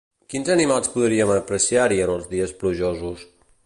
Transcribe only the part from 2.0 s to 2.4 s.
en els